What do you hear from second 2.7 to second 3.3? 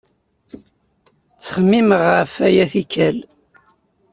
tikkal